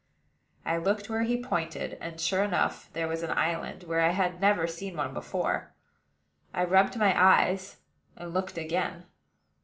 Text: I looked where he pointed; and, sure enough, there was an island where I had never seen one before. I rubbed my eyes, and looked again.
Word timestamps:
I 0.65 0.77
looked 0.77 1.11
where 1.11 1.21
he 1.21 1.39
pointed; 1.39 1.95
and, 2.01 2.19
sure 2.19 2.41
enough, 2.43 2.89
there 2.93 3.07
was 3.07 3.21
an 3.21 3.37
island 3.37 3.83
where 3.83 4.01
I 4.01 4.09
had 4.13 4.41
never 4.41 4.65
seen 4.65 4.97
one 4.97 5.13
before. 5.13 5.75
I 6.55 6.63
rubbed 6.65 6.97
my 6.97 7.13
eyes, 7.15 7.77
and 8.15 8.33
looked 8.33 8.57
again. 8.57 9.05